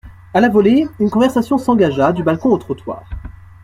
[0.33, 3.03] A la volée, une conversation s'engagea, du balcon au trottoir.